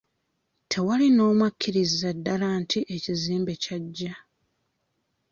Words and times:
Tewali 0.71 1.07
n'omu 1.11 1.43
akkiriza 1.49 2.09
ddala 2.17 2.47
nti 2.61 2.79
ekizimbe 2.95 3.53
kyaggya. 3.63 4.13